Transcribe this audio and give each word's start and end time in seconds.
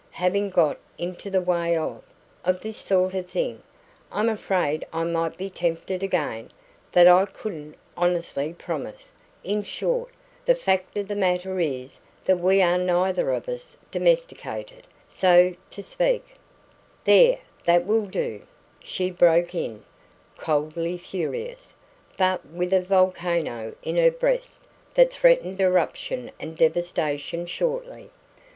"Having 0.17 0.49
got 0.49 0.79
into 0.97 1.29
the 1.29 1.43
way 1.43 1.77
of 1.77 2.01
of 2.43 2.61
this 2.61 2.77
sort 2.77 3.13
of 3.13 3.29
thing 3.29 3.61
I'm 4.11 4.29
afraid 4.29 4.83
I 4.91 5.03
might 5.03 5.37
be 5.37 5.47
tempted 5.47 6.01
again 6.01 6.49
that 6.91 7.05
I 7.07 7.25
couldn't 7.27 7.75
honestly 7.95 8.51
promise 8.51 9.11
in 9.43 9.61
short, 9.61 10.09
the 10.43 10.55
fact 10.55 10.97
of 10.97 11.07
the 11.07 11.15
matter 11.15 11.59
is 11.59 12.01
that 12.25 12.39
we 12.39 12.63
are 12.63 12.79
neither 12.79 13.29
of 13.31 13.47
us 13.47 13.77
domesticated, 13.91 14.87
so 15.07 15.55
to 15.69 15.83
speak" 15.83 16.25
"There 17.05 17.37
that 17.65 17.85
will 17.85 18.07
do" 18.07 18.41
she 18.79 19.11
broke 19.11 19.53
in, 19.53 19.83
coldly 20.35 20.97
furious, 20.97 21.75
but 22.17 22.43
with 22.47 22.73
a 22.73 22.81
volcano 22.81 23.75
in 23.83 23.97
her 23.97 24.09
breast 24.09 24.61
that 24.95 25.13
threatened 25.13 25.61
eruption 25.61 26.31
and 26.39 26.57
devastation 26.57 27.45
shortly. 27.45 28.09